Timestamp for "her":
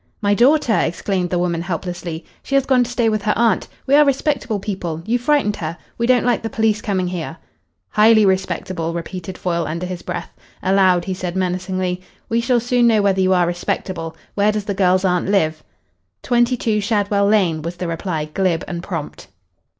3.21-3.33, 5.57-5.77